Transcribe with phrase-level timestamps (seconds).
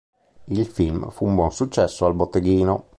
[0.47, 2.87] Il film fu un buon successo al botteghino.